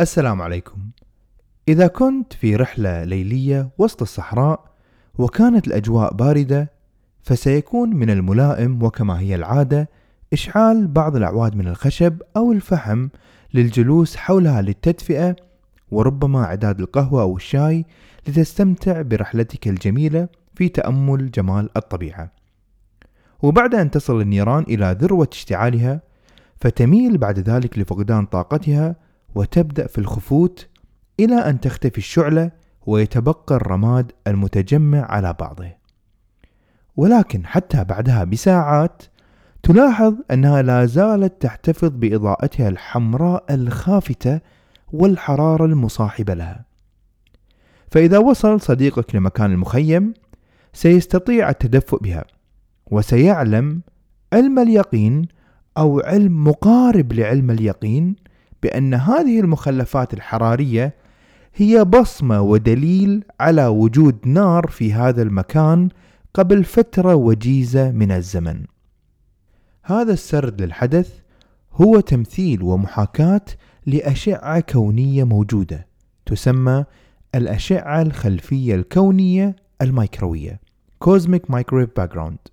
[0.00, 0.78] السلام عليكم
[1.68, 4.64] إذا كنت في رحلة ليلية وسط الصحراء
[5.18, 6.70] وكانت الأجواء باردة
[7.22, 9.88] فسيكون من الملائم وكما هي العادة
[10.32, 13.08] إشعال بعض الأعواد من الخشب أو الفحم
[13.54, 15.36] للجلوس حولها للتدفئة
[15.90, 17.84] وربما إعداد القهوة أو الشاي
[18.28, 22.32] لتستمتع برحلتك الجميلة في تأمل جمال الطبيعة.
[23.42, 26.00] وبعد أن تصل النيران إلى ذروة اشتعالها
[26.60, 30.68] فتميل بعد ذلك لفقدان طاقتها وتبدأ في الخفوت
[31.20, 32.50] إلى أن تختفي الشعلة
[32.86, 35.70] ويتبقى الرماد المتجمع على بعضه.
[36.96, 39.02] ولكن حتى بعدها بساعات
[39.62, 44.40] تلاحظ أنها لا زالت تحتفظ بإضاءتها الحمراء الخافتة
[44.92, 46.64] والحرارة المصاحبة لها.
[47.90, 50.14] فإذا وصل صديقك لمكان المخيم
[50.72, 52.24] سيستطيع التدفؤ بها
[52.90, 53.82] وسيعلم
[54.32, 55.28] علم اليقين
[55.78, 58.16] أو علم مقارب لعلم اليقين
[58.62, 60.94] بأن هذه المخلفات الحرارية
[61.54, 65.88] هي بصمة ودليل على وجود نار في هذا المكان
[66.34, 68.64] قبل فترة وجيزة من الزمن.
[69.82, 71.20] هذا السرد للحدث
[71.72, 73.44] هو تمثيل ومحاكاة
[73.86, 75.86] لأشعة كونية موجودة
[76.26, 76.84] تسمى
[77.34, 80.60] الأشعة الخلفية الكونية الميكروية
[81.04, 82.50] Cosmic Microwave Background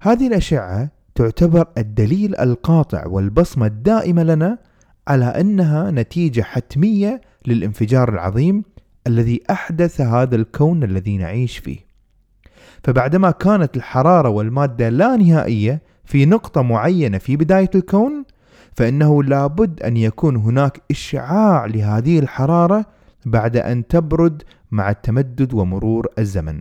[0.00, 4.58] هذه الأشعة تعتبر الدليل القاطع والبصمة الدائمة لنا
[5.08, 8.64] على أنها نتيجة حتمية للانفجار العظيم
[9.06, 11.78] الذي أحدث هذا الكون الذي نعيش فيه
[12.84, 18.24] فبعدما كانت الحرارة والمادة لا نهائية في نقطة معينة في بداية الكون
[18.76, 22.86] فإنه لابد أن يكون هناك إشعاع لهذه الحرارة
[23.26, 26.60] بعد أن تبرد مع التمدد ومرور الزمن.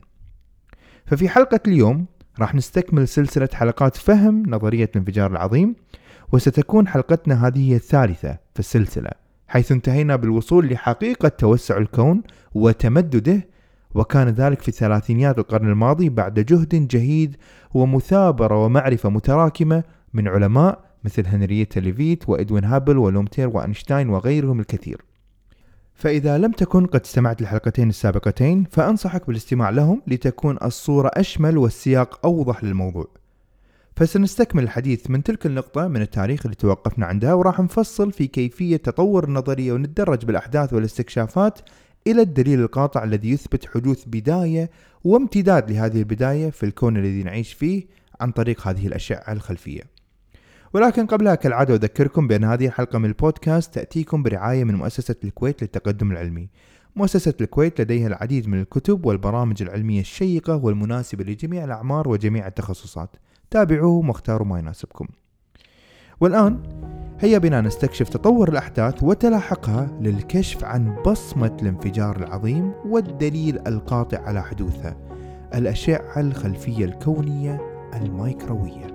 [1.06, 2.06] ففي حلقة اليوم
[2.40, 5.76] راح نستكمل سلسلة حلقات فهم نظرية الانفجار العظيم
[6.34, 9.10] وستكون حلقتنا هذه الثالثة في السلسلة
[9.48, 12.22] حيث انتهينا بالوصول لحقيقة توسع الكون
[12.54, 13.48] وتمدده
[13.96, 17.38] وكان ذلك في الثلاثينيات القرن الماضي بعد جهد جهيد
[17.74, 19.84] ومثابرة ومعرفة متراكمة
[20.14, 25.02] من علماء مثل هنرييتا ليفيت وإدوين هابل ولومتير وأينشتاين وغيرهم الكثير.
[25.94, 32.64] فإذا لم تكن قد استمعت للحلقتين السابقتين فأنصحك بالاستماع لهم لتكون الصورة أشمل والسياق أوضح
[32.64, 33.23] للموضوع.
[33.96, 39.24] فسنستكمل الحديث من تلك النقطة من التاريخ اللي توقفنا عندها وراح نفصل في كيفية تطور
[39.24, 41.60] النظرية ونتدرج بالأحداث والاستكشافات
[42.08, 44.70] إلى الدليل القاطع الذي يثبت حدوث بداية
[45.04, 47.86] وامتداد لهذه البداية في الكون الذي نعيش فيه
[48.22, 49.82] عن طريق هذه الأشعة الخلفية.
[50.74, 56.12] ولكن قبلها كالعادة أذكركم بأن هذه الحلقة من البودكاست تأتيكم برعاية من مؤسسة الكويت للتقدم
[56.12, 56.50] العلمي.
[56.96, 63.16] مؤسسة الكويت لديها العديد من الكتب والبرامج العلمية الشيقة والمناسبة لجميع الأعمار وجميع التخصصات.
[63.54, 65.08] تابعوه واختاروا ما يناسبكم.
[66.22, 66.64] والآن
[67.20, 74.96] هيا بنا نستكشف تطور الأحداث وتلاحقها للكشف عن بصمة الانفجار العظيم والدليل القاطع على حدوثه
[75.54, 77.62] الأشعة الخلفية الكونية
[77.96, 78.94] الميكروية.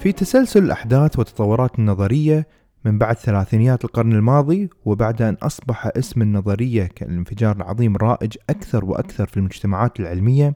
[0.00, 2.46] في تسلسل الأحداث والتطورات النظرية
[2.84, 9.26] من بعد ثلاثينيات القرن الماضي وبعد أن أصبح اسم النظرية كالانفجار العظيم رائج أكثر وأكثر
[9.26, 10.54] في المجتمعات العلمية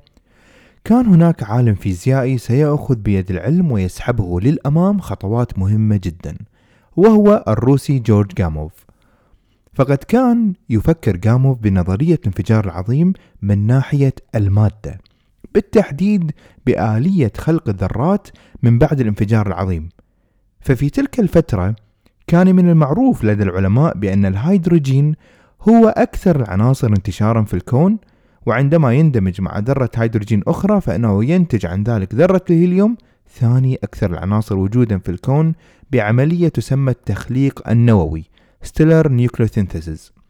[0.84, 6.36] كان هناك عالم فيزيائي سيأخذ بيد العلم ويسحبه للأمام خطوات مهمة جدا
[6.96, 8.72] وهو الروسي جورج جاموف.
[9.74, 13.12] فقد كان يفكر جاموف بنظرية الانفجار العظيم
[13.42, 14.98] من ناحية المادة.
[15.54, 16.32] بالتحديد
[16.66, 18.28] بآلية خلق الذرات
[18.62, 19.88] من بعد الانفجار العظيم.
[20.60, 21.74] ففي تلك الفترة
[22.26, 25.14] كان من المعروف لدى العلماء بأن الهيدروجين
[25.68, 27.98] هو أكثر العناصر انتشارا في الكون
[28.46, 32.96] وعندما يندمج مع ذرة هيدروجين أخرى فإنه ينتج عن ذلك ذرة الهيليوم
[33.34, 35.54] ثاني أكثر العناصر وجودا في الكون
[35.92, 38.24] بعملية تسمى التخليق النووي
[38.64, 40.21] stellar nucleosynthesis.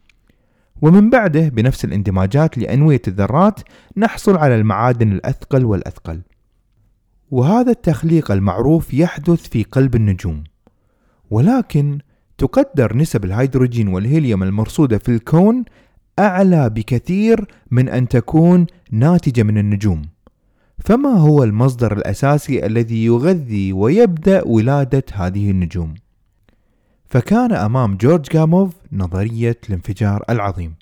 [0.83, 3.59] ومن بعده بنفس الاندماجات لأنوية الذرات
[3.97, 6.21] نحصل على المعادن الأثقل والأثقل.
[7.31, 10.43] وهذا التخليق المعروف يحدث في قلب النجوم.
[11.31, 11.99] ولكن
[12.37, 15.63] تقدر نسب الهيدروجين والهيليوم المرصودة في الكون
[16.19, 20.01] أعلى بكثير من أن تكون ناتجة من النجوم.
[20.79, 25.93] فما هو المصدر الأساسي الذي يغذي ويبدأ ولادة هذه النجوم؟
[27.05, 30.75] فكان أمام جورج جاموف نظرية الانفجار العظيم.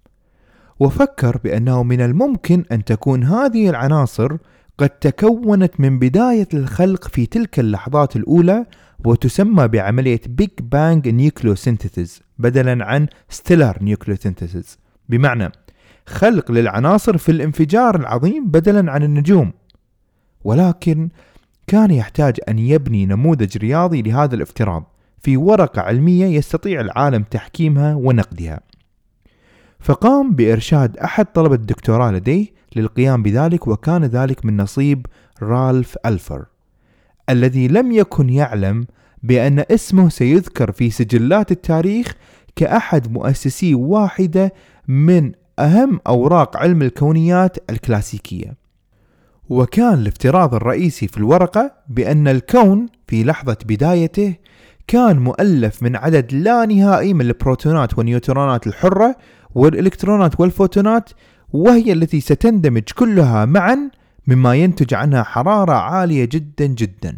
[0.80, 4.38] وفكر بأنه من الممكن أن تكون هذه العناصر
[4.78, 8.66] قد تكونت من بداية الخلق في تلك اللحظات الأولى
[9.06, 14.80] وتسمى بعملية Big Bang nucleosynthesis بدلا عن stellar nucleosynthesis
[15.10, 15.52] بمعنى
[16.06, 19.52] خلق للعناصر في الانفجار العظيم بدلا عن النجوم.
[20.44, 21.10] ولكن
[21.68, 24.91] كان يحتاج أن يبني نموذج رياضي لهذا الافتراض.
[25.22, 28.60] في ورقة علمية يستطيع العالم تحكيمها ونقدها.
[29.80, 35.06] فقام بإرشاد أحد طلبة الدكتوراه لديه للقيام بذلك وكان ذلك من نصيب
[35.42, 36.46] رالف ألفر
[37.30, 38.86] الذي لم يكن يعلم
[39.24, 42.14] بأن اسمه سيذكر في سجلات التاريخ
[42.56, 44.54] كأحد مؤسسي واحدة
[44.88, 48.56] من أهم أوراق علم الكونيات الكلاسيكية.
[49.50, 54.36] وكان الافتراض الرئيسي في الورقة بأن الكون في لحظة بدايته
[54.92, 59.16] كان مؤلف من عدد لا نهائي من البروتونات والنيوترونات الحرة
[59.56, 61.10] والإلكترونات والفوتونات
[61.54, 63.90] وهي التي ستندمج كلها معا
[64.28, 67.18] مما ينتج عنها حرارة عالية جدا جدا.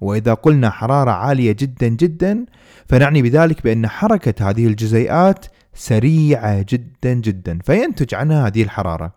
[0.00, 2.46] وإذا قلنا حرارة عالية جدا جدا
[2.86, 9.14] فنعني بذلك بأن حركة هذه الجزيئات سريعة جدا جدا فينتج عنها هذه الحرارة.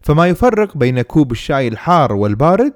[0.00, 2.72] فما يفرق بين كوب الشاي الحار والبارد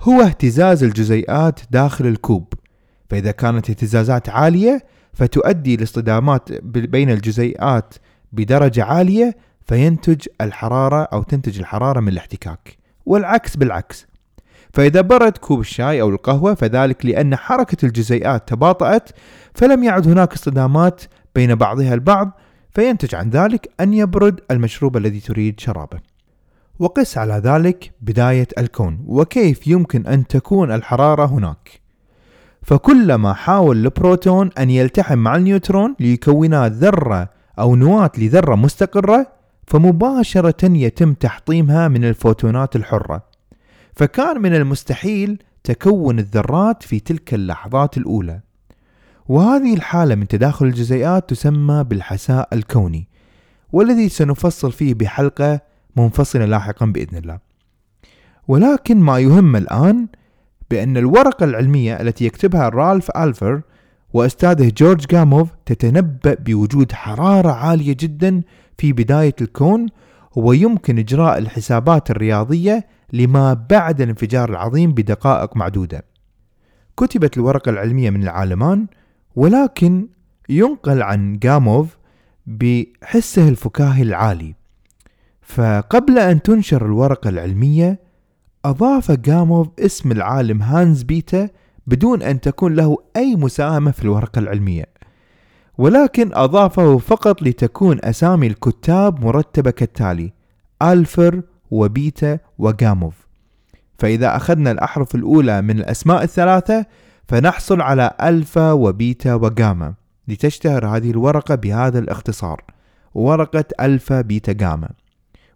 [0.00, 2.59] هو اهتزاز الجزيئات داخل الكوب.
[3.10, 7.94] فإذا كانت اهتزازات عالية فتؤدي لاصطدامات بين الجزيئات
[8.32, 9.36] بدرجة عالية
[9.66, 12.78] فينتج الحرارة أو تنتج الحرارة من الاحتكاك.
[13.06, 14.06] والعكس بالعكس.
[14.74, 19.10] فإذا برد كوب الشاي أو القهوة فذلك لأن حركة الجزيئات تباطأت
[19.54, 21.02] فلم يعد هناك اصطدامات
[21.34, 22.40] بين بعضها البعض
[22.70, 26.00] فينتج عن ذلك أن يبرد المشروب الذي تريد شرابه.
[26.78, 31.79] وقس على ذلك بداية الكون وكيف يمكن أن تكون الحرارة هناك؟
[32.70, 37.28] فكلما حاول البروتون أن يلتحم مع النيوترون ليكونا ذرة
[37.58, 39.32] أو نواة لذرة مستقرة
[39.66, 43.22] فمباشرة يتم تحطيمها من الفوتونات الحرة.
[43.92, 48.40] فكان من المستحيل تكون الذرات في تلك اللحظات الأولى.
[49.28, 53.08] وهذه الحالة من تداخل الجزيئات تسمى بالحساء الكوني
[53.72, 55.60] والذي سنفصل فيه بحلقة
[55.96, 57.38] منفصلة لاحقا بإذن الله.
[58.48, 60.06] ولكن ما يهم الآن
[60.70, 63.62] بأن الورقة العلمية التي يكتبها رالف ألفر
[64.12, 68.42] وأستاذه جورج جاموف تتنبأ بوجود حرارة عالية جدا
[68.78, 69.86] في بداية الكون
[70.36, 76.04] ويمكن إجراء الحسابات الرياضية لما بعد الانفجار العظيم بدقائق معدودة.
[76.96, 78.86] كتبت الورقة العلمية من العالمان
[79.36, 80.08] ولكن
[80.48, 81.98] ينقل عن جاموف
[82.46, 84.54] بحسه الفكاهي العالي
[85.42, 88.09] فقبل أن تنشر الورقة العلمية
[88.64, 91.48] أضاف جاموف اسم العالم هانز بيتا
[91.86, 94.86] بدون أن تكون له أي مساهمة في الورقة العلمية.
[95.78, 100.32] ولكن أضافه فقط لتكون أسامي الكتاب مرتبة كالتالي
[100.82, 103.26] ألفر وبيتا وجاموف.
[103.98, 106.86] فإذا أخذنا الأحرف الأولى من الأسماء الثلاثة
[107.28, 109.94] فنحصل على ألفا وبيتا وجاما
[110.28, 112.64] لتشتهر هذه الورقة بهذا الاختصار
[113.14, 114.88] ورقة ألفا بيتا جاما.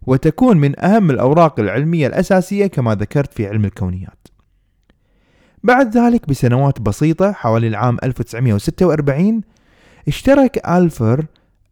[0.07, 4.27] وتكون من أهم الأوراق العلمية الأساسية كما ذكرت في علم الكونيات.
[5.63, 9.41] بعد ذلك بسنوات بسيطة حوالي العام 1946
[10.07, 11.25] اشترك ألفر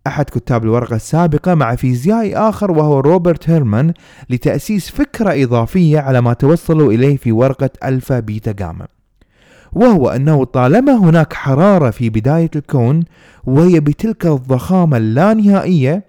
[0.08, 3.94] أحد كتاب الورقة السابقة مع فيزيائي آخر وهو روبرت هيرمان
[4.30, 8.88] لتأسيس فكرة إضافية على ما توصلوا إليه في ورقة ألفا بيتا جاما.
[9.74, 13.04] وهو أنه طالما هناك حرارة في بداية الكون
[13.44, 16.04] وهي بتلك الضخامة اللانهائية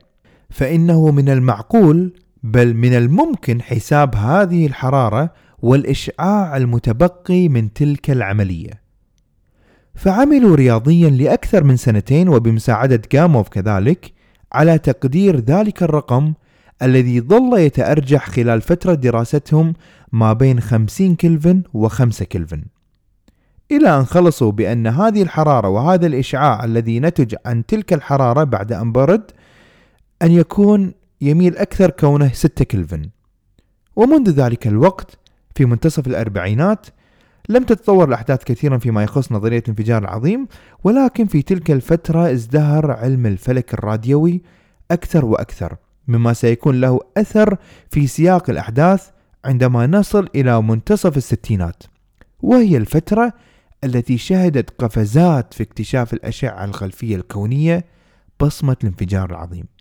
[0.55, 8.71] فإنه من المعقول بل من الممكن حساب هذه الحرارة والإشعاع المتبقي من تلك العملية.
[9.95, 14.13] فعملوا رياضيا لأكثر من سنتين وبمساعدة جاموف كذلك
[14.53, 16.33] على تقدير ذلك الرقم
[16.83, 19.75] الذي ظل يتأرجح خلال فترة دراستهم
[20.13, 22.65] ما بين 50 كلفن و5 كلفن.
[23.71, 28.93] إلى أن خلصوا بأن هذه الحرارة وهذا الإشعاع الذي نتج عن تلك الحرارة بعد أن
[28.93, 29.31] برد
[30.25, 33.11] أن يكون يميل أكثر كونه 6 كلفن.
[33.97, 35.19] ومنذ ذلك الوقت
[35.54, 36.87] في منتصف الأربعينات
[37.49, 40.49] لم تتطور الأحداث كثيرا فيما يخص نظرية الانفجار العظيم
[40.85, 44.43] ولكن في تلك الفترة ازدهر علم الفلك الراديوي
[44.90, 45.76] أكثر وأكثر
[46.09, 47.57] مما سيكون له أثر
[47.90, 49.09] في سياق الأحداث
[49.45, 51.83] عندما نصل إلى منتصف الستينات.
[52.43, 53.33] وهي الفترة
[53.85, 57.85] التي شهدت قفزات في اكتشاف الأشعة الخلفية الكونية
[58.40, 59.74] بصمة الانفجار العظيم.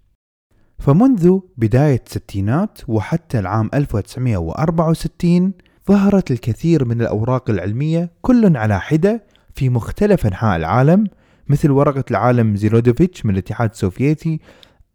[0.80, 5.54] فمنذ بداية الستينات وحتى العام 1964
[5.88, 9.24] ظهرت الكثير من الأوراق العلمية كل على حدة
[9.56, 11.08] في مختلف أنحاء العالم
[11.48, 14.40] مثل ورقة العالم زيلدوفيتش من الاتحاد السوفيتي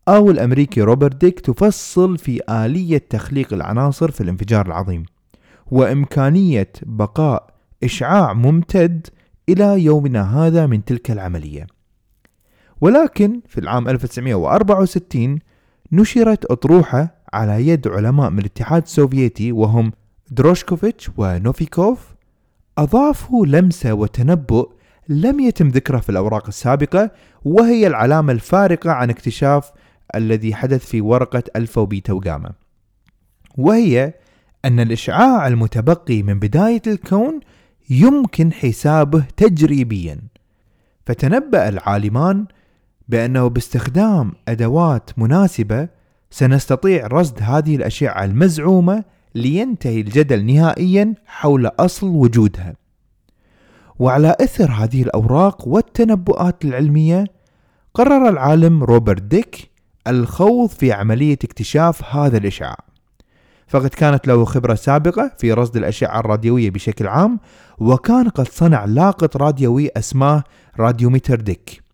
[0.09, 5.05] أو الأمريكي روبرت ديك تفصل في آلية تخليق العناصر في الانفجار العظيم
[5.67, 7.55] وإمكانية بقاء
[7.85, 9.07] إشعاع ممتد
[9.49, 11.67] إلى يومنا هذا من تلك العملية.
[12.81, 15.39] ولكن في العام 1964
[15.92, 19.92] نشرت أطروحة على يد علماء من الاتحاد السوفيتي وهم
[20.30, 22.14] دروشكوفيتش ونوفيكوف.
[22.78, 24.73] أضافوا لمسة وتنبؤ
[25.09, 27.11] لم يتم ذكره في الأوراق السابقة
[27.45, 29.73] وهي العلامة الفارقة عن اكتشاف
[30.14, 32.52] الذي حدث في ورقة ألفا وبيتا وجاما
[33.59, 34.14] وهي
[34.64, 37.40] أن الإشعاع المتبقي من بداية الكون
[37.90, 40.18] يمكن حسابه تجريبيا.
[41.07, 42.47] فتنبأ العالمان
[43.09, 45.88] بأنه باستخدام أدوات مناسبة
[46.31, 52.75] سنستطيع رصد هذه الأشعة المزعومة لينتهي الجدل نهائيا حول أصل وجودها.
[53.99, 57.25] وعلى إثر هذه الأوراق والتنبؤات العلمية
[57.95, 59.71] قرر العالم روبرت ديك
[60.07, 62.77] الخوض في عملية اكتشاف هذا الإشعاع.
[63.69, 67.41] فقد كانت له خبرة سابقة في رصد الأشعة الراديوية بشكل عام
[67.79, 70.45] وكان قد صنع لاقط راديوي أسماه
[70.79, 71.88] راديومتر ديك.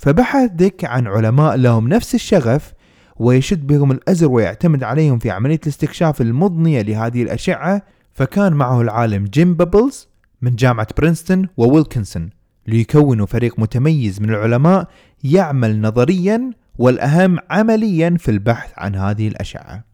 [0.00, 2.72] فبحث ديك عن علماء لهم نفس الشغف
[3.16, 7.82] ويشد بهم الأزر ويعتمد عليهم في عملية الاستكشاف المضنية لهذه الأشعة.
[8.12, 10.08] فكان معه العالم جيم بيبلز
[10.42, 12.30] من جامعة برينستون وويلكنسون
[12.66, 14.88] ليكونوا فريق متميز من العلماء
[15.24, 19.84] يعمل نظريا والأهم عمليا في البحث عن هذه الأشعة.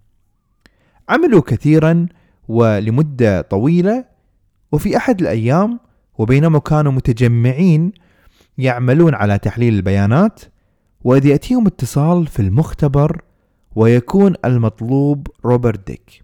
[1.08, 2.06] عملوا كثيرا
[2.48, 4.04] ولمدة طويلة
[4.72, 5.80] وفي أحد الأيام
[6.18, 7.92] وبينما كانوا متجمعين
[8.58, 10.40] يعملون على تحليل البيانات
[11.04, 13.22] وإذ يأتيهم اتصال في المختبر
[13.76, 16.22] ويكون المطلوب روبرت ديك.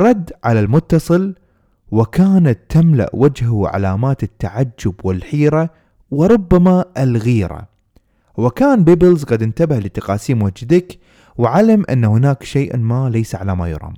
[0.00, 1.34] رد على المتصل
[1.90, 5.70] وكانت تملأ وجهه علامات التعجب والحيرة
[6.10, 7.68] وربما الغيرة.
[8.36, 11.00] وكان بيبلز قد انتبه لتقاسيم وجه ديك
[11.38, 13.94] وعلم أن هناك شيء ما ليس على ما يرام.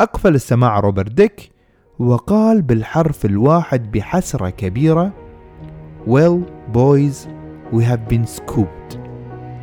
[0.00, 1.50] أقفل السماع روبرت ديك
[1.98, 5.25] وقال بالحرف الواحد بحسرة كبيرة
[6.06, 6.38] Well
[6.72, 7.26] boys
[7.72, 8.98] we have been scooped.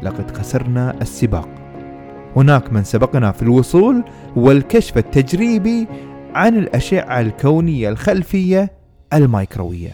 [0.01, 1.49] لقد خسرنا السباق.
[2.35, 4.03] هناك من سبقنا في الوصول
[4.35, 5.87] والكشف التجريبي
[6.33, 8.71] عن الأشعة الكونية الخلفية
[9.13, 9.91] الميكروية.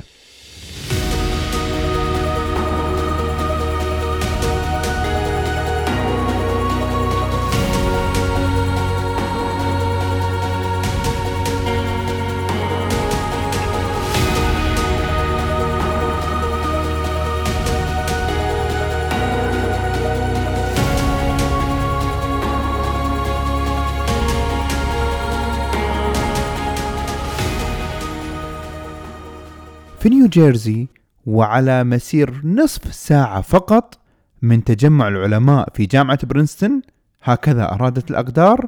[30.00, 30.88] في نيوجيرسي
[31.26, 34.00] وعلى مسير نصف ساعة فقط
[34.42, 36.82] من تجمع العلماء في جامعة برينستون
[37.24, 38.68] هكذا أرادت الأقدار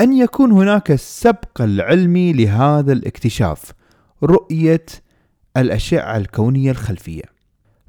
[0.00, 3.72] أن يكون هناك السبق العلمي لهذا الاكتشاف
[4.22, 4.84] رؤية
[5.56, 7.24] الأشعة الكونية الخلفية.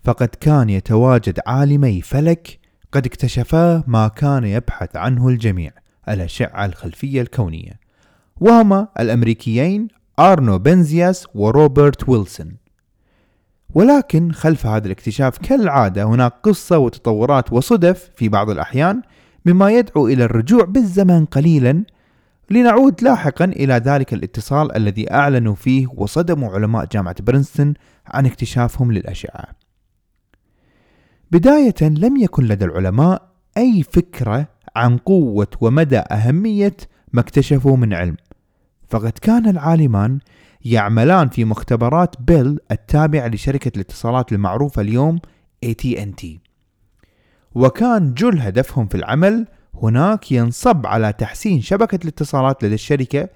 [0.03, 2.59] فقد كان يتواجد عالمي فلك
[2.91, 5.71] قد اكتشفا ما كان يبحث عنه الجميع
[6.09, 7.79] الأشعة الخلفية الكونية.
[8.39, 9.87] وهما الأمريكيين
[10.19, 12.60] أرنو بنزياس وروبرت ويلسون.
[13.73, 19.01] ولكن خلف هذا الاكتشاف كالعادة هناك قصة وتطورات وصدف في بعض الأحيان
[19.45, 21.83] مما يدعو إلى الرجوع بالزمن قليلا
[22.49, 27.73] لنعود لاحقا إلى ذلك الاتصال الذي أعلنوا فيه وصدموا علماء جامعة برنستون
[28.07, 29.45] عن اكتشافهم للأشعة.
[31.31, 36.77] بداية لم يكن لدى العلماء أي فكرة عن قوة ومدى أهمية
[37.13, 38.15] ما اكتشفوا من علم،
[38.89, 40.19] فقد كان العالمان
[40.65, 45.19] يعملان في مختبرات بيل التابعة لشركة الاتصالات المعروفة اليوم
[45.65, 46.25] AT&T
[47.55, 49.47] وكان جل هدفهم في العمل
[49.83, 53.29] هناك ينصب على تحسين شبكة الاتصالات لدى الشركة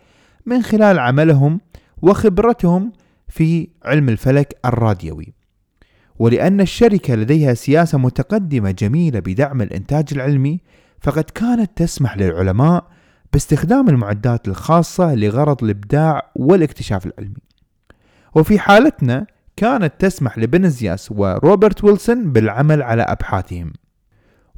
[0.46, 1.62] من خلال عملهم
[2.02, 2.92] وخبرتهم
[3.28, 5.34] في علم الفلك الراديوي.
[6.20, 10.60] ولأن الشركة لديها سياسة متقدمة جميلة بدعم الإنتاج العلمي
[11.02, 12.88] فقد كانت تسمح للعلماء
[13.34, 17.42] باستخدام المعدات الخاصة لغرض الإبداع والاكتشاف العلمي.
[18.36, 23.74] وفي حالتنا كانت تسمح لبنزياس وروبرت ويلسون بالعمل على أبحاثهم.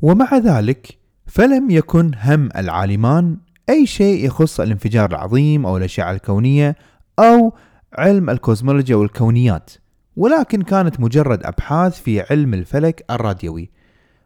[0.02, 3.38] ومع ذلك فلم يكن هم العالمان
[3.70, 6.76] أي شيء يخص الانفجار العظيم أو الأشعة الكونية
[7.20, 7.54] أو
[7.94, 9.72] علم الكوزمولوجيا والكونيات
[10.18, 13.70] ولكن كانت مجرد أبحاث في علم الفلك الراديوي.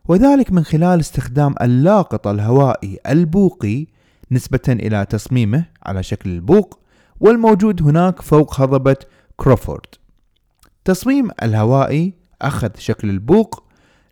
[0.05, 3.87] وذلك من خلال استخدام اللاقط الهوائي البوقي
[4.31, 6.79] نسبة إلى تصميمه على شكل البوق
[7.19, 8.95] والموجود هناك فوق هضبة
[9.37, 9.85] كروفورد
[10.85, 13.63] تصميم الهوائي أخذ شكل البوق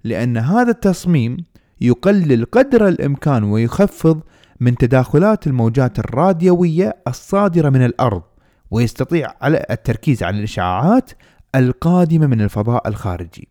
[0.03, 1.37] لأن هذا التصميم
[1.81, 4.21] يقلل قدر الإمكان ويخفض
[4.59, 8.21] من تداخلات الموجات الراديوية الصادرة من الأرض
[8.71, 11.11] ويستطيع على التركيز على الإشعاعات
[11.55, 13.47] القادمة من الفضاء الخارجي.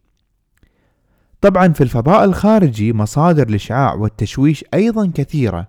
[1.41, 5.69] طبعا في الفضاء الخارجي مصادر الإشعاع والتشويش أيضا كثيرة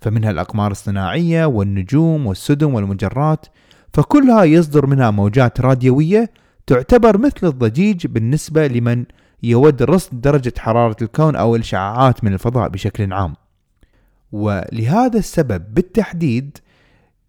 [0.00, 3.46] فمنها الأقمار الصناعية والنجوم والسدم والمجرات
[3.92, 6.30] فكلها يصدر منها موجات راديوية
[6.66, 9.04] تعتبر مثل الضجيج بالنسبة لمن
[9.42, 13.34] يود رصد درجة حرارة الكون أو الإشعاعات من الفضاء بشكل عام.
[14.32, 16.58] ولهذا السبب بالتحديد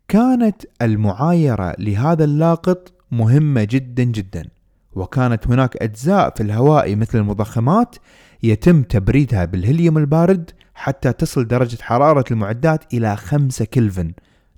[0.07, 4.49] كانت المعايرة لهذا اللاقط مهمة جدا جدا
[4.93, 7.95] وكانت هناك أجزاء في الهواء مثل المضخمات
[8.43, 14.13] يتم تبريدها بالهيليوم البارد حتى تصل درجة حرارة المعدات إلى 5 كلفن.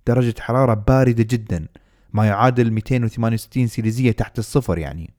[0.07, 1.67] درجة حرارة باردة جدا
[2.13, 5.13] ما يعادل 268 سيليزية تحت الصفر يعني.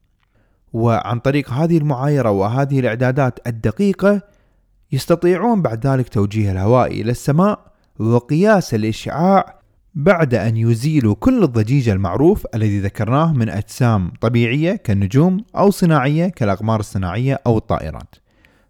[0.73, 4.21] وعن طريق هذه المعايرة وهذه الإعدادات الدقيقة
[4.91, 7.59] يستطيعون بعد ذلك توجيه الهواء إلى السماء
[7.99, 9.59] وقياس الإشعاع
[9.95, 16.79] بعد أن يزيلوا كل الضجيج المعروف الذي ذكرناه من أجسام طبيعية كالنجوم أو صناعية كالأقمار
[16.79, 18.15] الصناعية أو الطائرات.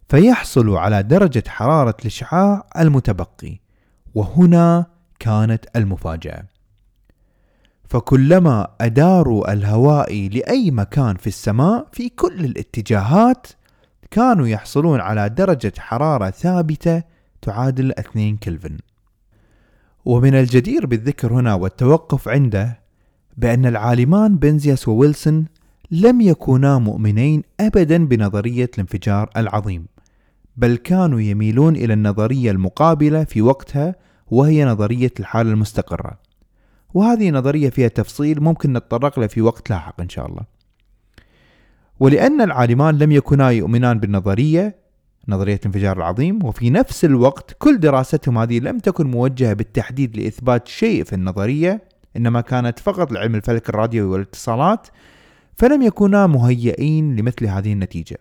[0.08, 3.60] فيحصلوا على درجة حرارة الإشعاع المتبقي
[4.14, 4.86] وهنا
[5.18, 6.44] كانت المفاجأة.
[7.88, 13.46] فكلما أداروا الهواء لأي مكان في السماء في كل الاتجاهات
[14.10, 17.02] كانوا يحصلون على درجة حرارة ثابتة
[17.42, 18.78] تعادل 2 كلفن.
[20.04, 22.80] ومن الجدير بالذكر هنا والتوقف عنده
[23.36, 25.46] بأن العالمان بنزياس وويلسون
[25.90, 29.86] لم يكونا مؤمنين أبدا بنظرية الانفجار العظيم.
[30.56, 33.94] بل كانوا يميلون إلى النظرية المقابلة في وقتها
[34.26, 36.18] وهي نظرية الحالة المستقرة.
[36.94, 40.42] وهذه نظرية فيها تفصيل ممكن نتطرق له في وقت لاحق إن شاء الله.
[42.00, 44.76] ولأن العالمان لم يكونا يؤمنان بالنظرية
[45.28, 51.04] نظرية الانفجار العظيم وفي نفس الوقت كل دراستهم هذه لم تكن موجهة بالتحديد لإثبات شيء
[51.04, 51.84] في النظرية
[52.16, 54.86] إنما كانت فقط لعلم الفلك الراديوي والإتصالات
[55.56, 58.18] فلم يكونا مهيئين لمثل هذه النتيجة.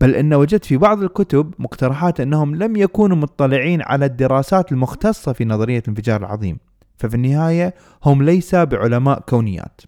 [0.00, 5.44] بل أن وجدت في بعض الكتب مقترحات أنهم لم يكونوا مطلعين على الدراسات المختصة في
[5.44, 6.58] نظرية الانفجار العظيم.
[6.96, 9.80] ففي النهاية هم ليس بعلماء كونيات.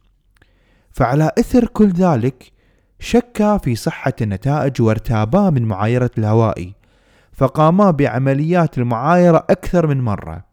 [0.90, 2.52] فعلى إثر كل ذلك
[2.98, 6.74] شكا في صحة النتائج وارتابا من معايرة الهوائي
[7.32, 10.44] فقاما بعمليات المعايرة أكثر من مرة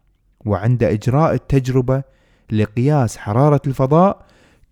[0.45, 2.03] وعند إجراء التجربة
[2.51, 4.25] لقياس حرارة الفضاء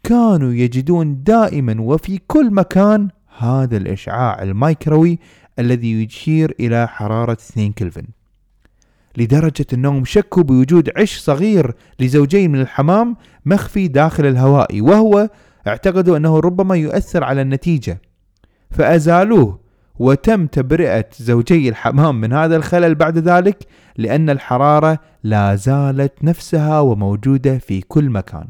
[0.04, 5.20] كانوا يجدون دائما وفي كل مكان هذا الإشعاع الميكروي
[5.60, 8.04] الذي يشير إلى حرارة 2 كلفن.
[9.18, 13.16] لدرجة أنهم شكوا بوجود عش صغير لزوجين من الحمام
[13.46, 15.30] مخفي داخل الهواء وهو
[15.68, 18.02] اعتقدوا أنه ربما يؤثر على النتيجة.
[18.72, 19.60] فأزالوه
[20.00, 23.68] وتم تبرئة زوجي الحمام من هذا الخلل بعد ذلك
[23.98, 28.48] لأن الحرارة لا زالت نفسها وموجودة في كل مكان.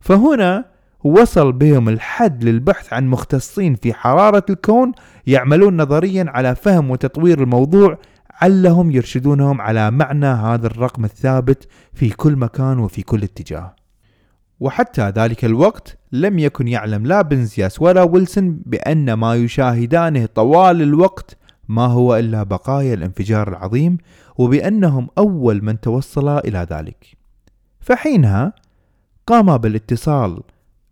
[0.00, 0.64] فهنا
[1.06, 4.92] وصل بهم الحد للبحث عن مختصين في حرارة الكون
[5.26, 7.98] يعملون نظريا على فهم وتطوير الموضوع
[8.30, 13.76] علهم يرشدونهم على معنى هذا الرقم الثابت في كل مكان وفي كل اتجاه.
[14.60, 21.36] وحتى ذلك الوقت لم يكن يعلم لا بنزياس ولا ويلسون بأن ما يشاهدانه طوال الوقت
[21.68, 23.98] ما هو إلا بقايا الانفجار العظيم
[24.38, 27.06] وبأنهم أول من توصلا إلى ذلك.
[27.80, 28.52] فحينها
[29.26, 30.42] قام بالاتصال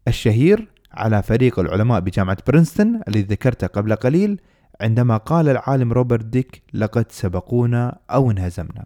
[0.09, 4.40] الشهير على فريق العلماء بجامعة برينستون الذي ذكرته قبل قليل
[4.81, 8.85] عندما قال العالم روبرت ديك لقد سبقونا أو انهزمنا.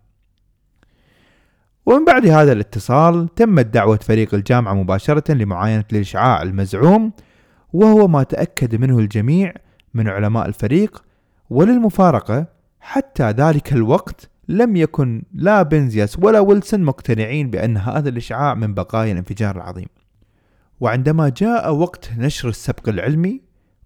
[1.86, 7.12] ومن بعد هذا الاتصال تمت دعوة فريق الجامعة مباشرة لمعاينة الإشعاع المزعوم
[7.72, 9.52] وهو ما تأكد منه الجميع
[9.94, 11.04] من علماء الفريق
[11.50, 12.46] وللمفارقة
[12.80, 19.12] حتى ذلك الوقت لم يكن لا بنزياس ولا ويلسون مقتنعين بأن هذا الإشعاع من بقايا
[19.12, 19.86] الانفجار العظيم.
[20.80, 23.40] وعندما جاء وقت نشر السبق العلمي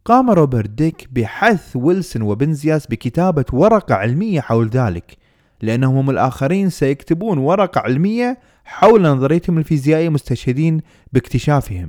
[0.04, 5.16] قام روبرت ديك بحث ويلسون وبنزياس بكتابة ورقة علمية حول ذلك
[5.62, 10.80] لأنهم هم الآخرين سيكتبون ورقة علمية حول نظريتهم الفيزيائية مستشهدين
[11.12, 11.88] باكتشافهم.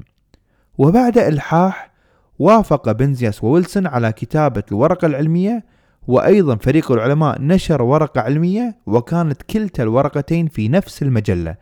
[0.77, 1.91] وبعد إلحاح
[2.39, 5.65] وافق بنزياس وويلسون على كتابة الورقة العلمية
[6.07, 11.55] وأيضا فريق العلماء نشر ورقة علمية وكانت كلتا الورقتين في نفس المجلة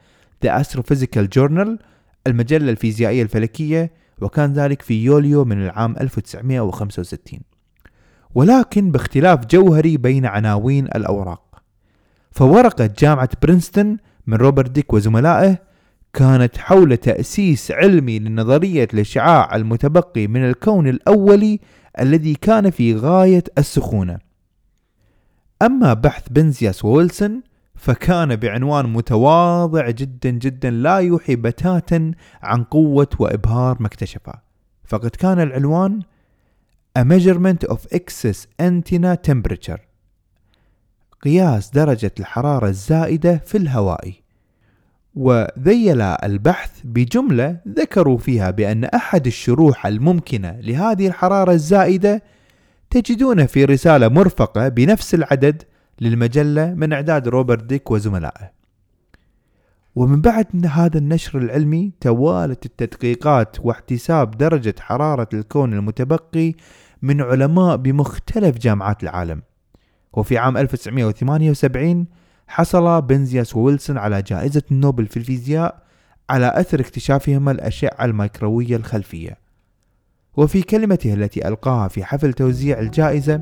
[0.46, 1.70] The Astrophysical Journal
[2.28, 7.40] المجلة الفيزيائية الفلكية وكان ذلك في يوليو من العام 1965
[8.36, 11.62] ولكن باختلاف جوهري بين عناوين الأوراق.
[12.32, 15.58] فورقة جامعة برينستون من روبرت ديك وزملائه
[16.14, 21.60] كانت حول تأسيس علمي لنظرية الإشعاع المتبقي من الكون الأولي
[22.00, 24.20] الذي كان في غاية السخونة.
[25.62, 27.42] أما بحث بنزياس وويلسون
[27.82, 34.34] فكان بعنوان متواضع جدا جدا لا يوحي بتاتا عن قوة وإبهار ما اكتشفه.
[34.86, 36.02] فقد كان العنوان
[37.00, 39.80] A measurement of excess antenna temperature.
[41.24, 44.14] قياس درجة الحرارة الزائدة في الهواء.
[45.16, 52.24] وذيل البحث بجملة ذكروا فيها بأن أحد الشروح الممكنة لهذه الحرارة الزائدة
[52.90, 55.64] تجدونه في رسالة مرفقة بنفس العدد
[56.02, 58.52] للمجلة من إعداد روبرت ديك وزملائه.
[59.96, 66.54] ومن بعد هذا النشر العلمي توالت التدقيقات واحتساب درجة حرارة الكون المتبقي
[67.02, 69.42] من علماء بمختلف جامعات العالم.
[70.14, 72.06] وفي عام 1978
[72.48, 75.84] حصل بنزياس وويلسون على جائزة النوبل في الفيزياء
[76.30, 79.38] على أثر اكتشافهما الأشعة الميكروية الخلفية.
[80.38, 83.42] وفي كلمته التي ألقاها في حفل توزيع الجائزة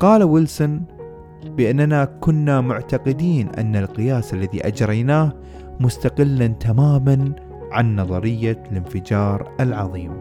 [0.00, 0.95] قال ويلسون
[1.44, 5.32] بأننا كنا معتقدين أن القياس الذي أجريناه
[5.80, 7.32] مستقلا تماما
[7.72, 10.12] عن نظرية الانفجار العظيم.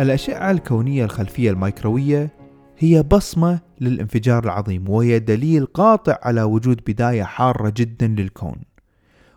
[0.00, 2.30] الأشعة الكونية الخلفية الميكروية
[2.78, 8.56] هي بصمة للانفجار العظيم وهي دليل قاطع على وجود بداية حارة جدا للكون.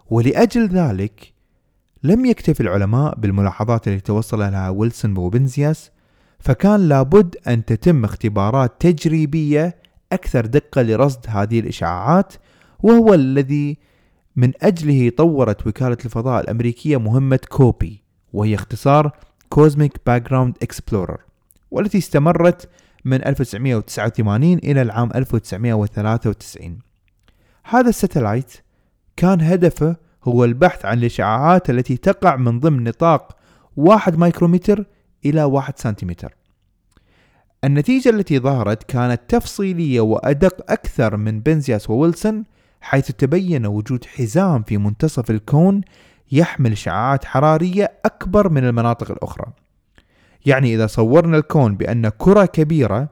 [0.10, 1.34] ولأجل ذلك
[2.04, 5.92] لم يكتف العلماء بالملاحظات التي توصل لها ويلسون وبنزياس
[6.40, 9.76] فكان لابد أن تتم اختبارات تجريبية
[10.12, 12.34] أكثر دقة لرصد هذه الإشعاعات
[12.80, 13.78] وهو الذي
[14.36, 19.12] من أجله طورت وكالة الفضاء الأمريكية مهمة كوبي وهي اختصار
[19.56, 21.20] Cosmic Background Explorer
[21.72, 22.70] والتي استمرت
[23.06, 26.80] من 1989 إلى العام 1993
[27.64, 28.54] هذا ال satellite
[29.16, 33.38] كان هدفه هو البحث عن الإشعاعات التي تقع من ضمن نطاق
[33.78, 34.86] 1 مايكرومتر
[35.26, 36.36] إلى 1 سنتيمتر.
[37.64, 42.44] النتيجة التي ظهرت كانت تفصيلية وأدق أكثر من بنزياس وويلسون
[42.82, 45.82] حيث تبين وجود حزام في منتصف الكون
[46.32, 49.46] يحمل شعاعات حرارية أكبر من المناطق الأخرى.
[50.46, 53.10] يعني إذا صورنا الكون بأن كرة كبيرة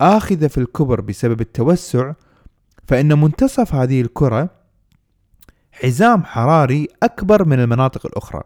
[0.00, 2.12] آخذة في الكبر بسبب التوسع
[2.88, 4.50] فإن منتصف هذه الكرة
[5.72, 8.42] حزام حراري أكبر من المناطق الأخرى.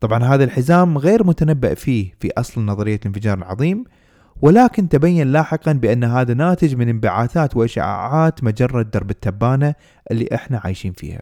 [0.00, 3.84] طبعا هذا الحزام غير متنبأ فيه في أصل نظرية الانفجار العظيم
[4.42, 9.74] ولكن تبين لاحقا بأن هذا ناتج من انبعاثات وإشعاعات مجرة درب التبانة
[10.10, 11.20] اللي إحنا عايشين فيها.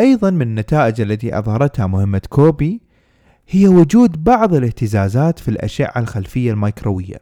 [0.00, 2.80] أيضا من النتائج التي أظهرتها مهمة كوبي
[3.48, 7.20] هي وجود بعض الاهتزازات في الأشعة الخلفية الميكروية.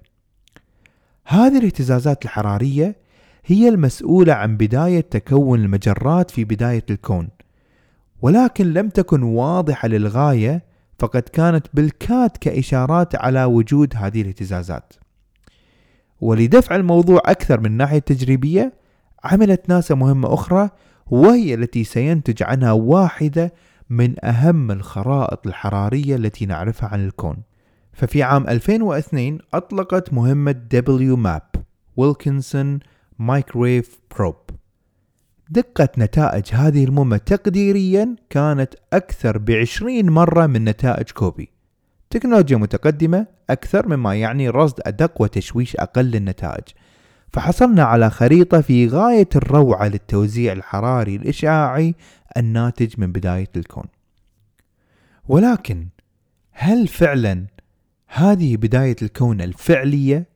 [1.24, 2.96] هذه الاهتزازات الحرارية
[3.46, 7.28] هي المسؤولة عن بداية تكون المجرات في بداية الكون،
[8.22, 10.64] ولكن لم تكن واضحة للغاية
[10.98, 14.92] فقد كانت بالكاد كإشارات على وجود هذه الاهتزازات.
[16.20, 18.72] ولدفع الموضوع أكثر من ناحية تجريبية،
[19.24, 20.70] عملت ناسا مهمة أخرى
[21.06, 23.52] وهي التي سينتج عنها واحدة
[23.90, 27.36] من أهم الخرائط الحرارية التي نعرفها عن الكون.
[27.92, 31.60] ففي عام 2002 أطلقت مهمة WMAP
[31.96, 32.78] Wilkinson
[33.18, 34.36] Microwave Probe
[35.50, 41.48] دقة نتائج هذه المهمة تقديريا كانت أكثر بعشرين مرة من نتائج COBE.
[42.10, 46.64] تكنولوجيا متقدمة أكثر مما يعني رصد أدق وتشويش أقل للنتائج
[47.34, 51.94] فحصلنا على خريطة في غاية الروعة للتوزيع الحراري الإشعاعي
[52.36, 53.84] الناتج من بداية الكون.
[55.28, 55.86] ولكن
[56.52, 57.46] هل فعلا
[58.06, 60.26] هذه بداية الكون الفعلية؟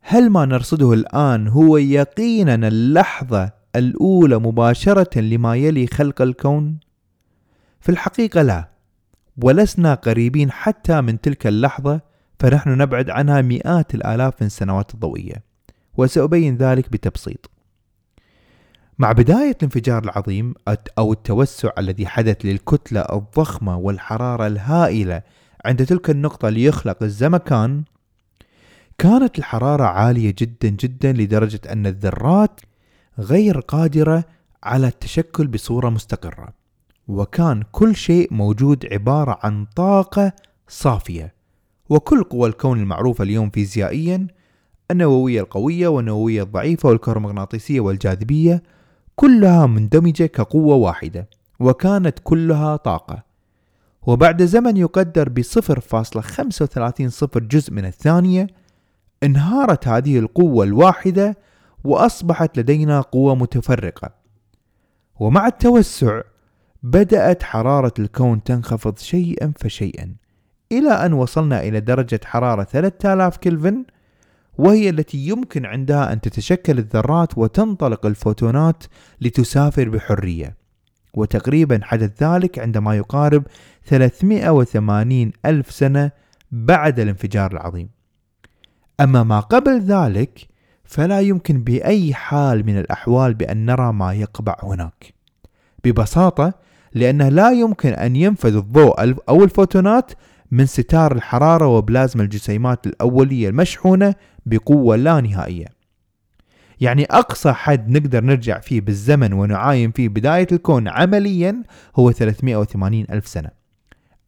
[0.00, 6.78] هل ما نرصده الآن هو يقينا اللحظة الأولى مباشرة لما يلي خلق الكون؟
[7.80, 8.68] في الحقيقة لا،
[9.42, 12.00] ولسنا قريبين حتى من تلك اللحظة
[12.38, 15.49] فنحن نبعد عنها مئات الآلاف من السنوات الضوئية
[16.00, 17.50] وسأبين ذلك بتبسيط.
[18.98, 20.54] مع بداية الانفجار العظيم
[20.98, 25.22] أو التوسع الذي حدث للكتلة الضخمة والحرارة الهائلة
[25.64, 27.82] عند تلك النقطة ليخلق الزمكان
[28.98, 32.60] كانت الحرارة عالية جدا جدا لدرجة أن الذرات
[33.18, 34.24] غير قادرة
[34.62, 36.48] على التشكل بصورة مستقرة
[37.08, 40.32] وكان كل شيء موجود عبارة عن طاقة
[40.68, 41.34] صافية
[41.88, 44.26] وكل قوى الكون المعروفة اليوم فيزيائيا
[44.90, 48.62] النووية القوية والنووية الضعيفة والكهرومغناطيسية والجاذبية
[49.16, 51.28] كلها مندمجة كقوة واحدة
[51.60, 53.22] وكانت كلها طاقة.
[54.02, 55.28] وبعد زمن يقدر
[56.20, 58.46] خمسة وثلاثين صفر جزء من الثانية
[59.22, 61.38] انهارت هذه القوة الواحدة
[61.84, 64.10] وأصبحت لدينا قوة متفرقة.
[65.20, 66.20] ومع التوسع
[66.82, 70.14] بدأت حرارة الكون تنخفض شيئا فشيئا
[70.72, 73.84] إلى أن وصلنا إلى درجة حرارة 3000 كلفن
[74.58, 78.84] وهي التي يمكن عندها أن تتشكل الذرات وتنطلق الفوتونات
[79.20, 80.56] لتسافر بحرية.
[81.14, 83.42] وتقريبا حدث ذلك عندما يقارب
[83.84, 86.10] 380 ألف سنة
[86.52, 87.88] بعد الانفجار العظيم.
[89.00, 90.48] أما ما قبل ذلك
[90.84, 95.14] فلا يمكن بأي حال من الأحوال بأن نرى ما يقبع هناك.
[95.84, 96.54] ببساطة
[96.94, 100.12] لأنه لا يمكن أن ينفذ الضوء أو الفوتونات
[100.50, 104.14] من ستار الحرارة وبلازما الجسيمات الأولية المشحونة
[104.46, 105.66] بقوة لا نهائية.
[106.80, 111.62] يعني أقصى حد نقدر نرجع فيه بالزمن ونعاين فيه بداية الكون عمليا
[111.96, 113.50] هو 380 ألف سنة.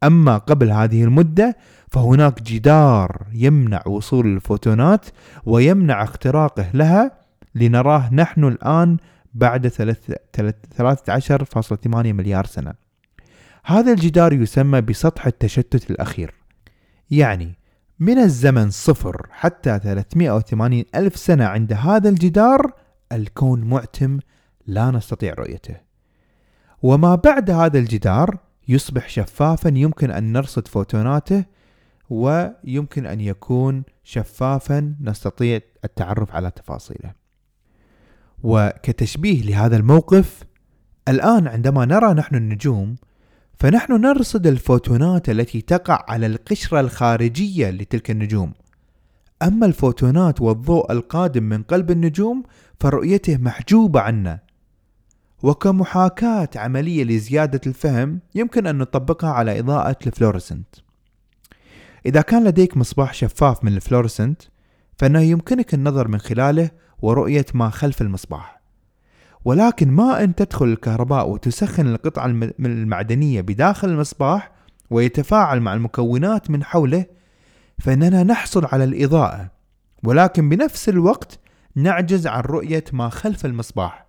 [0.05, 1.57] أما قبل هذه المدة
[1.89, 5.07] فهناك جدار يمنع وصول الفوتونات
[5.47, 7.11] ويمنع اختراقه لها
[7.55, 8.97] لنراه نحن الآن
[9.35, 12.75] بعد 13.8 مليار سنة.
[13.65, 16.35] هذا الجدار يسمى بسطح التشتت الأخير.
[17.11, 17.55] يعني
[18.03, 22.73] من الزمن صفر حتى 380 ألف سنة عند هذا الجدار
[23.13, 24.19] الكون معتم
[24.67, 25.77] لا نستطيع رؤيته.
[26.83, 28.39] وما بعد هذا الجدار
[28.69, 31.45] يصبح شفافا يمكن أن نرصد فوتوناته
[32.11, 37.13] ويمكن أن يكون شفافا نستطيع التعرف على تفاصيله.
[38.43, 40.43] وكتشبيه لهذا الموقف
[41.09, 42.97] الآن عندما نرى نحن النجوم
[43.59, 48.53] فنحن نرصد الفوتونات التي تقع على القشرة الخارجية لتلك النجوم.
[49.43, 52.43] أما الفوتونات والضوء القادم من قلب النجوم
[52.81, 54.39] فرؤيته محجوبة عنا.
[55.43, 60.75] وكمحاكاة عملية لزيادة الفهم يمكن أن نطبقها على إضاءة الفلورسنت.
[62.07, 64.43] إذا كان لديك مصباح شفاف من الفلورسنت
[64.99, 66.71] فإنه يمكنك النظر من خلاله
[67.03, 68.62] ورؤية ما خلف المصباح.
[69.45, 72.27] ولكن ما أن تدخل الكهرباء وتسخن القطعة
[72.61, 74.51] المعدنية بداخل المصباح
[74.91, 77.05] ويتفاعل مع المكونات من حوله
[77.79, 79.51] فإننا نحصل على الإضاءة.
[80.05, 81.39] ولكن بنفس الوقت
[81.77, 84.07] نعجز عن رؤية ما خلف المصباح.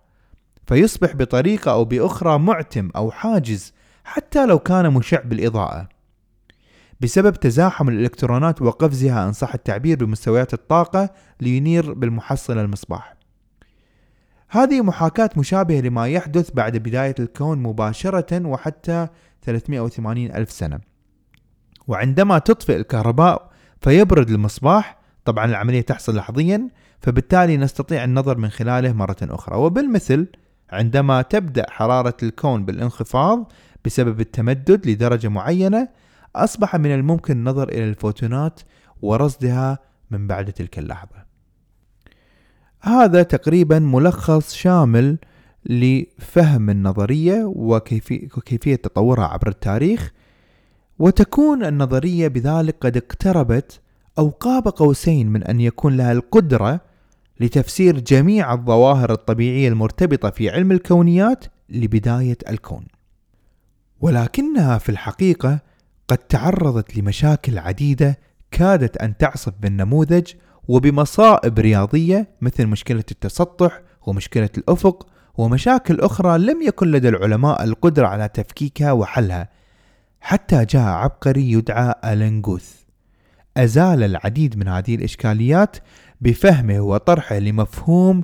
[0.66, 3.72] فيصبح بطريقة أو بأخرى معتم أو حاجز
[4.04, 5.88] حتى لو كان مشع بالإضاءة.
[7.00, 13.23] بسبب تزاحم الإلكترونات وقفزها إن صح التعبير بمستويات الطاقة لينير بالمحصلة المصباح.
[14.48, 19.08] هذه محاكاة مشابهة لما يحدث بعد بداية الكون مباشرة وحتى
[19.42, 20.80] 380 ألف سنة.
[21.88, 26.68] وعندما تطفئ الكهرباء فيبرد المصباح طبعا العملية تحصل لحظيا
[27.00, 29.56] فبالتالي نستطيع النظر من خلاله مرة أخرى.
[29.56, 30.26] وبالمثل
[30.70, 33.52] عندما تبدأ حرارة الكون بالانخفاض
[33.84, 35.88] بسبب التمدد لدرجة معينة
[36.36, 38.60] أصبح من الممكن النظر إلى الفوتونات
[39.02, 39.78] ورصدها
[40.10, 41.23] من بعد تلك اللحظة.
[42.84, 45.18] هذا تقريبا ملخص شامل
[45.66, 50.12] لفهم النظرية وكيفية تطورها عبر التاريخ
[50.98, 53.80] وتكون النظرية بذلك قد اقتربت
[54.18, 56.80] أو قاب قوسين من أن يكون لها القدرة
[57.40, 62.84] لتفسير جميع الظواهر الطبيعية المرتبطة في علم الكونيات لبداية الكون.
[64.00, 65.60] ولكنها في الحقيقة
[66.08, 68.18] قد تعرضت لمشاكل عديدة
[68.50, 70.32] كادت أن تعصف بالنموذج
[70.68, 78.28] وبمصائب رياضية مثل مشكلة التسطح ومشكلة الأفق ومشاكل أخرى لم يكن لدى العلماء القدرة على
[78.28, 79.48] تفكيكها وحلها
[80.20, 82.74] حتى جاء عبقري يدعى ألين جوث.
[83.56, 85.76] أزال العديد من هذه الإشكاليات
[86.20, 88.22] بفهمه وطرحه لمفهوم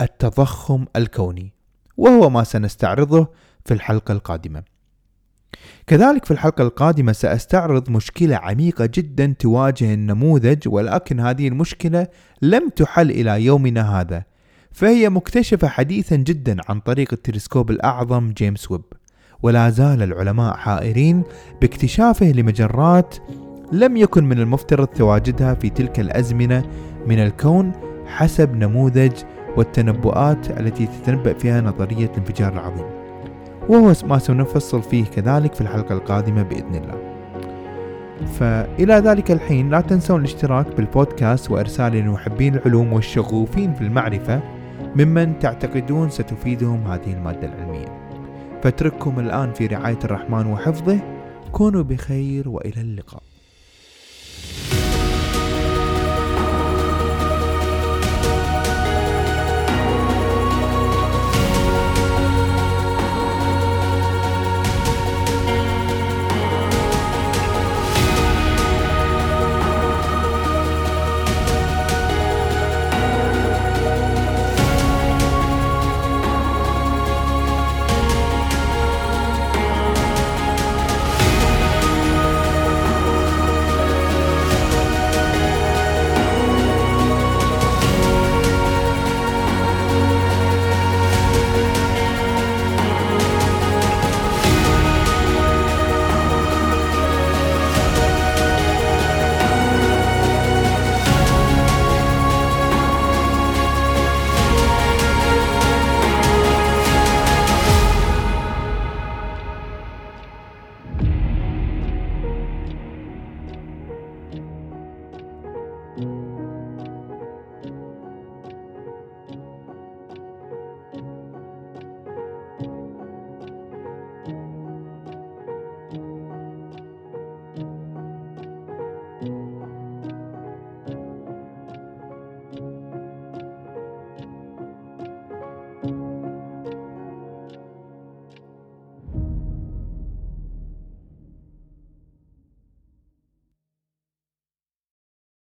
[0.00, 1.52] التضخم الكوني
[1.96, 3.28] وهو ما سنستعرضه
[3.64, 4.62] في الحلقة القادمة.
[5.86, 12.06] كذلك في الحلقة القادمة سأستعرض مشكلة عميقة جدا تواجه النموذج ولكن هذه المشكلة
[12.42, 14.24] لم تحل إلى يومنا هذا
[14.72, 18.82] فهي مكتشفة حديثا جدا عن طريق التلسكوب الأعظم جيمس ويب.
[19.42, 21.22] ولا زال العلماء حائرين
[21.60, 23.16] باكتشافه لمجرات
[23.72, 26.64] لم يكن من المفترض تواجدها في تلك الأزمنة
[27.06, 27.72] من الكون
[28.06, 29.12] حسب نموذج
[29.56, 32.97] والتنبؤات التي تتنبأ فيها نظرية الانفجار العظيم.
[33.68, 37.18] وهو ما سنفصل فيه كذلك في الحلقة القادمة بإذن الله.
[38.26, 44.40] فإلى ذلك الحين لا تنسون الاشتراك بالبودكاست وإرسال لمحبين العلوم والشغوفين في المعرفة
[44.96, 48.08] ممن تعتقدون ستفيدهم هذه المادة العلمية.
[48.62, 50.98] فاترككم الآن في رعاية الرحمن وحفظه.
[51.52, 53.22] كونوا بخير وإلى اللقاء.